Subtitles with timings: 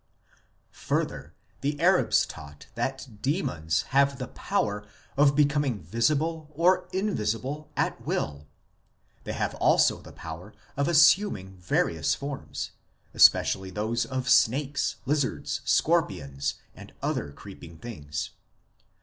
[0.71, 4.83] 1 Further, the Arabs taught that demons have the power
[5.15, 8.47] of becoming visible or invisible at will;
[9.25, 12.71] they have also the power of assuming various forms,
[13.13, 18.93] especially those of snakes, lizards, scorpions, and other creeping things (see further below).